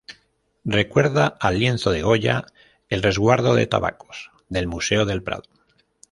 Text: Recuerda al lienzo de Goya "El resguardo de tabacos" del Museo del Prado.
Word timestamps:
Recuerda 0.65 1.27
al 1.39 1.59
lienzo 1.59 1.91
de 1.91 2.01
Goya 2.01 2.47
"El 2.89 3.03
resguardo 3.03 3.53
de 3.53 3.67
tabacos" 3.67 4.31
del 4.49 4.65
Museo 4.65 5.05
del 5.05 5.21
Prado. 5.21 5.43